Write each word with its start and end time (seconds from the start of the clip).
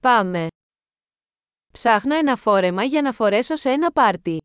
Πάμε. 0.00 0.46
Ψάχνω 1.72 2.14
ένα 2.14 2.36
φόρεμα 2.36 2.84
για 2.84 3.02
να 3.02 3.12
φορέσω 3.12 3.56
σε 3.56 3.70
ένα 3.70 3.92
πάρτι. 3.92 4.38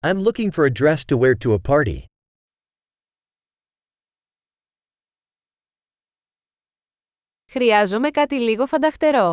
I'm 0.00 0.22
looking 0.24 0.50
for 0.50 0.64
a 0.66 0.70
dress 0.70 1.04
to 1.04 1.16
wear 1.18 1.34
to 1.44 1.52
a 1.52 1.58
party. 1.68 2.02
Χρειάζομαι 7.50 8.10
κάτι 8.10 8.34
λίγο 8.34 8.66
φανταχτερό. 8.66 9.32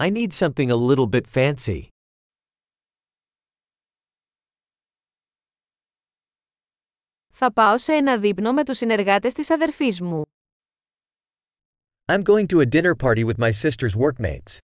I 0.00 0.10
need 0.12 0.28
something 0.32 0.68
a 0.70 0.76
little 0.76 1.10
bit 1.10 1.22
fancy. 1.34 1.86
Θα 7.32 7.52
πάω 7.52 7.78
σε 7.78 7.92
ένα 7.92 8.18
δείπνο 8.18 8.52
με 8.52 8.64
τους 8.64 8.76
συνεργάτες 8.76 9.32
της 9.32 9.50
αδερφής 9.50 10.00
μου. 10.00 10.22
I'm 12.08 12.22
going 12.22 12.46
to 12.48 12.60
a 12.60 12.66
dinner 12.66 12.94
party 12.94 13.24
with 13.24 13.36
my 13.36 13.50
sister's 13.50 13.96
workmates. 13.96 14.58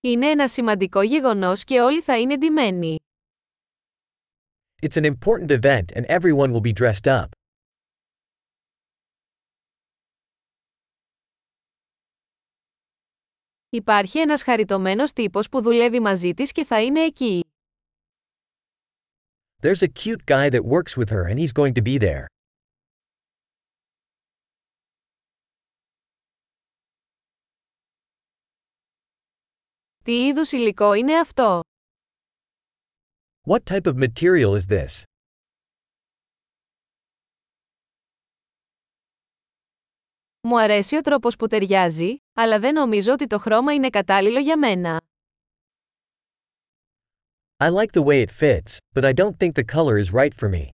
Είναι 0.00 0.26
ένα 0.30 0.48
σημαντικό 0.48 1.02
γεγονός 1.02 1.64
και 1.64 1.80
όλοι 1.80 2.02
θα 2.02 2.18
είναι 2.18 2.36
ντυμένοι. 2.38 2.96
It's 4.82 4.96
an 4.96 5.04
important 5.04 5.50
event 5.50 5.84
and 5.94 6.04
everyone 6.06 6.52
will 6.52 6.60
be 6.60 6.72
dressed 6.72 7.06
up. 7.06 7.28
Υπάρχει 13.70 14.18
ένας 14.18 14.42
χαριτωμένος 14.42 15.12
τύπος 15.12 15.48
που 15.48 15.62
δουλεύει 15.62 16.00
μαζί 16.00 16.34
της 16.34 16.52
και 16.52 16.64
θα 16.64 16.82
είναι 16.82 17.00
εκεί. 17.00 17.47
There's 19.60 19.82
a 19.82 19.88
cute 19.88 20.24
guy 20.24 20.48
that 20.50 20.64
works 20.64 20.96
with 20.96 21.10
her 21.10 21.24
and 21.26 21.36
he's 21.40 21.52
going 21.52 21.74
to 21.74 21.82
be 21.82 21.98
there. 21.98 22.26
Τι 30.04 30.26
είδους 30.26 30.52
υλικό 30.52 30.92
είναι 30.92 31.18
αυτό; 31.18 31.60
What 33.46 33.62
type 33.64 33.86
of 33.86 33.94
material 33.94 34.56
is 34.58 34.66
this? 34.68 35.02
Μου 40.40 40.60
αρέσει 40.60 40.96
ο 40.96 41.00
τρόπος 41.00 41.36
που 41.36 41.46
ταιριάζει, 41.46 42.16
αλλά 42.32 42.58
δεν 42.58 42.74
νομίζω 42.74 43.12
ότι 43.12 43.26
το 43.26 43.38
χρώμα 43.38 43.74
είναι 43.74 43.88
κατάλληλο 43.90 44.38
για 44.38 44.58
μένα. 44.58 45.00
I 47.59 47.69
like 47.69 47.91
the 47.91 48.01
way 48.01 48.21
it 48.21 48.31
fits, 48.31 48.79
but 48.93 49.05
I 49.05 49.13
don't 49.13 49.37
think 49.39 49.55
the 49.55 49.63
color 49.63 49.97
is 49.97 50.11
right 50.11 50.33
for 50.33 50.49
me. 50.49 50.69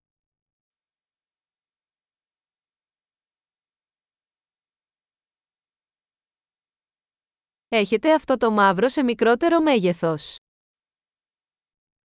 Έχετε 7.67 8.13
αυτό 8.13 8.37
το 8.37 8.51
μαύρο 8.51 8.89
σε 8.89 9.03
μικρότερο 9.03 9.61
μέγεθος. 9.61 10.35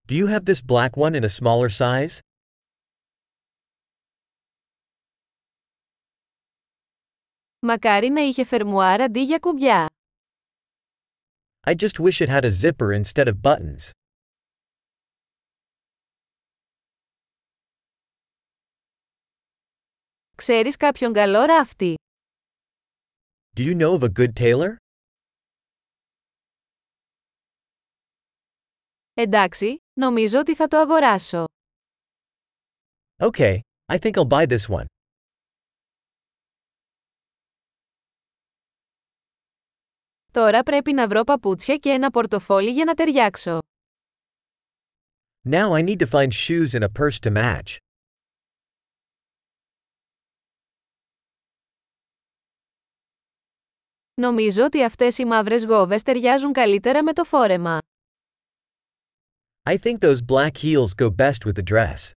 Do 0.07 0.13
you 0.13 0.27
have 0.27 0.43
this 0.45 0.61
black 0.61 0.89
one 0.97 1.15
in 1.15 1.23
a 1.23 1.29
smaller 1.29 1.69
size? 1.69 2.19
Μακάρι 7.59 8.09
να 8.09 8.21
είχε 8.21 8.43
φερμουάρ 8.43 9.01
αντί 9.01 9.21
για 9.23 9.39
κουμπιά. 9.39 9.89
I 11.65 11.73
just 11.73 11.99
wish 11.99 12.21
it 12.21 12.29
had 12.29 12.45
a 12.45 12.49
zipper 12.49 12.91
instead 13.01 13.27
of 13.27 13.41
buttons. 13.41 13.91
Ξέρεις 20.42 20.76
κάποιον 20.76 21.12
καλό 21.12 21.44
ράφτη. 21.44 21.94
Do 23.56 23.60
you 23.60 23.76
know 23.76 23.98
of 23.98 24.02
a 24.02 24.12
good 24.18 24.32
tailor? 24.40 24.76
Εντάξει, 29.14 29.76
νομίζω 30.00 30.38
ότι 30.38 30.54
θα 30.54 30.68
το 30.68 30.76
αγοράσω. 30.78 31.44
Okay, 33.16 33.58
I 33.92 33.98
think 33.98 34.12
I'll 34.12 34.28
buy 34.28 34.46
this 34.46 34.66
one. 34.68 34.84
Τώρα 40.32 40.62
πρέπει 40.62 40.92
να 40.92 41.08
βρω 41.08 41.24
παπούτσια 41.24 41.76
και 41.76 41.90
ένα 41.90 42.10
πορτοφόλι 42.10 42.70
για 42.70 42.84
να 42.84 42.94
ταιριάξω. 42.94 43.58
Now 45.50 45.72
I 45.72 45.82
need 45.82 45.98
to 45.98 46.06
find 46.06 46.32
shoes 46.32 46.74
and 46.74 46.82
a 46.82 46.88
purse 46.88 47.18
to 47.20 47.30
match. 47.32 47.76
Νομίζω 54.20 54.64
ότι 54.64 54.84
αυτές 54.84 55.18
οι 55.18 55.24
μαύρες 55.24 55.64
γόβες 55.64 56.02
ταιριάζουν 56.02 56.52
καλύτερα 56.52 57.02
με 57.02 57.12
το 57.12 57.24
φόρεμα. 57.24 57.78
I 59.62 59.76
think 59.78 59.98
those 59.98 60.18
black 60.26 60.50
heels 60.62 60.94
go 60.96 61.10
best 61.16 61.44
with 61.46 61.52
the 61.52 61.62
dress. 61.72 62.10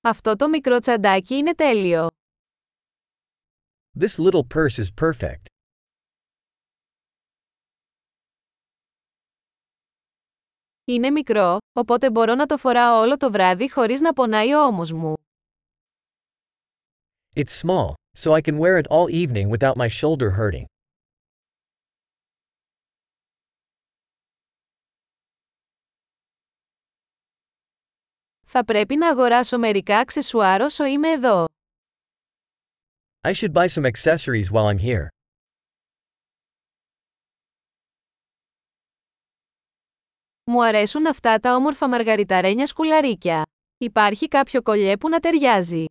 Αυτό 0.00 0.36
το 0.36 0.48
μικρό 0.48 0.78
τσαντάκι 0.78 1.34
είναι 1.34 1.54
τέλειο. 1.54 2.08
This 4.00 4.16
little 4.16 4.46
purse 4.54 4.84
is 4.84 4.88
perfect. 5.00 5.44
Είναι 10.84 11.10
μικρό, 11.10 11.58
οπότε 11.72 12.10
μπορώ 12.10 12.34
να 12.34 12.46
το 12.46 12.56
φοράω 12.56 13.00
όλο 13.00 13.16
το 13.16 13.30
βράδυ 13.30 13.70
χωρίς 13.70 14.00
να 14.00 14.12
πονάει 14.12 14.52
ο 14.52 14.64
ώμος 14.64 14.92
μου. 14.92 15.14
It's 17.36 17.52
small, 17.52 17.94
so 18.16 18.34
I 18.34 18.40
can 18.40 18.58
wear 18.58 18.76
it 18.76 18.86
all 18.88 19.08
evening 19.08 19.48
without 19.48 19.76
my 19.76 19.88
shoulder 19.88 20.30
hurting. 20.30 20.64
Θα 28.46 28.64
πρέπει 28.64 28.96
να 28.96 29.08
αγοράσω 29.08 29.58
μερικά 29.58 29.98
αξεσουάρ 29.98 30.60
όσο 30.60 30.84
είμαι 30.84 31.10
εδώ. 31.10 31.44
I 33.20 33.32
should 33.32 33.52
buy 33.52 33.66
some 33.68 33.84
accessories 33.84 34.50
while 34.50 34.66
I'm 34.66 34.78
here. 34.78 35.06
Μου 40.44 40.64
αρέσουν 40.64 41.06
αυτά 41.06 41.38
τα 41.38 41.54
όμορφα 41.54 41.88
μαργαριταρένια 41.88 42.66
σκουλαρίκια. 42.66 43.42
Υπάρχει 43.78 44.28
κάποιο 44.28 44.62
κολλιέ 44.62 44.96
που 44.96 45.08
να 45.08 45.20
ταιριάζει. 45.20 45.84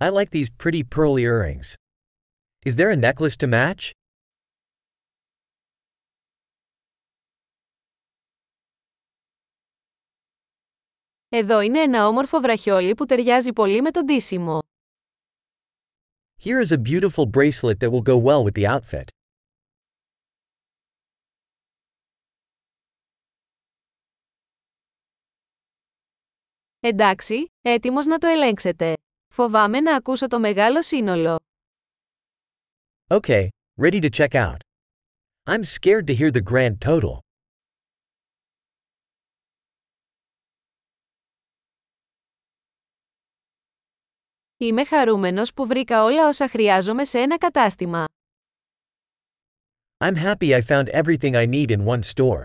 I 0.00 0.10
like 0.10 0.30
these 0.30 0.48
pretty 0.48 0.84
pearly 0.84 1.24
earrings. 1.24 1.74
Is 2.64 2.76
there 2.76 2.90
a 2.90 2.96
necklace 2.96 3.36
to 3.38 3.48
match? 3.48 3.90
Εδώ 11.28 11.60
είναι 11.60 11.80
ένα 11.80 12.06
όμορφο 12.06 12.40
βραχιόλι 12.40 12.94
που 12.94 13.06
ταιριάζει 13.06 13.52
πολύ 13.52 13.80
με 13.80 13.90
το 13.90 14.04
ντύσιμο. 14.04 14.58
Here 16.44 16.60
is 16.60 16.72
a 16.72 16.78
beautiful 16.78 17.26
bracelet 17.26 17.80
that 17.80 17.90
will 17.90 18.02
go 18.02 18.16
well 18.16 18.44
with 18.44 18.54
the 18.54 18.66
outfit. 18.66 19.04
Εντάξει, 26.80 27.52
έτοιμος 27.62 28.06
να 28.06 28.18
το 28.18 28.26
ελέγξετε. 28.26 28.92
Φοβάμαι 29.40 29.80
να 29.80 29.96
ακούσω 29.96 30.26
το 30.26 30.38
μεγάλο 30.38 30.82
σύνολο. 30.82 31.40
Okay, 33.06 33.48
ready 33.80 34.00
to 34.00 34.10
check 34.10 34.34
out. 34.34 34.56
I'm 35.50 35.64
scared 35.64 36.06
to 36.06 36.14
hear 36.14 36.30
the 36.30 36.42
grand 36.42 36.78
total. 36.84 37.18
Είμαι 44.56 44.84
χαρούμενος 44.84 45.52
που 45.54 45.66
βρήκα 45.66 46.02
όλα 46.02 46.28
όσα 46.28 46.48
χρειάζομαι 46.48 47.04
σε 47.04 47.18
ένα 47.18 47.38
κατάστημα. 47.38 48.04
I'm 50.04 50.14
happy 50.16 50.52
I 50.52 50.62
found 50.62 50.88
everything 50.88 51.34
I 51.34 51.46
need 51.46 51.70
in 51.70 51.84
one 51.84 52.02
store. 52.02 52.44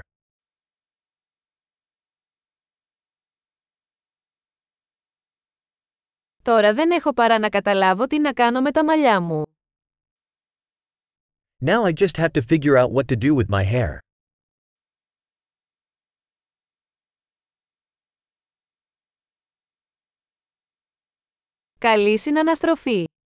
Τώρα 6.44 6.74
δεν 6.74 6.92
έχω 6.92 7.14
παρά 7.14 7.40
να 7.40 7.50
καταλάβω 7.50 8.08
τι 8.08 8.20
να 8.20 8.34
κάνω 8.34 8.62
με 8.62 8.72
τα 8.72 8.84
μαλλιά 8.84 9.20
μου. 9.22 9.44
Now 11.66 11.84
I 11.84 11.94
just 11.94 12.18
have 12.18 12.32
to 12.34 12.42
figure 12.42 12.78
out 12.78 12.92
what 12.92 13.08
to 13.08 13.16
do 13.16 13.36
with 13.36 13.50
my 13.50 13.64
hair. 13.64 13.98
Καλή 21.80 22.18
συναναστροφή! 22.20 23.06